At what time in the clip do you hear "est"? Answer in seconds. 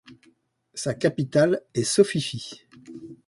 1.75-1.83